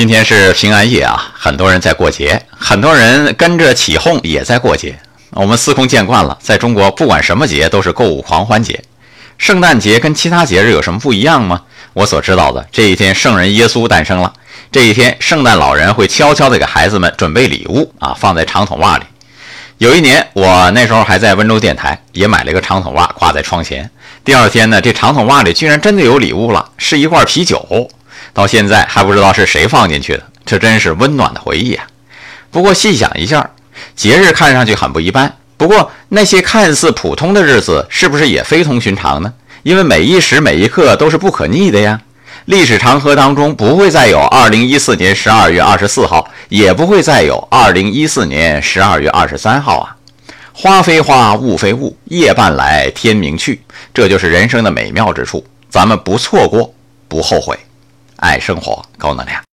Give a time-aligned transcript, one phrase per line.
[0.00, 4.98] 今天是平安夜啊，很多人在过节，很多人跟着起哄也在过节。
[5.32, 8.82] 我们司空见惯了，在中国不管什么节都是购物狂欢节。
[9.36, 11.60] 圣诞节跟其他节日有什么不一样吗？
[11.92, 14.32] 我所知道的，这一天圣人耶稣诞生了。
[14.72, 19.04] 这一天，圣诞老人会悄悄地给孩子们准备礼物啊，放在长筒袜里。
[19.76, 23.90] 有一年，我那时候还在温州电台，也买了一个长筒袜挂在窗前。
[24.24, 27.90] 第二天呢，这长筒袜里居然真的有礼物了，是一罐啤酒。
[28.32, 31.86] 到现在还不知道是谁放进去的，这真是温暖的回忆啊！
[32.50, 33.50] 不过细想一下，
[33.94, 35.36] 节日看上去很不一般。
[35.56, 39.32] 不过那些看似普通的日子，是不是也非同寻常呢？
[39.62, 42.00] 因为每一时每一刻都是不可逆的呀。
[42.46, 49.96] 历史长河当中不会再有2014年12月24号，也不会再有2014年12月23号啊。
[50.52, 53.60] 花非花，雾非雾，夜半来，天明去，
[53.92, 55.44] 这就是人生的美妙之处。
[55.68, 56.74] 咱们不错过，
[57.06, 57.58] 不后悔。
[58.20, 59.49] 爱生活，高能量。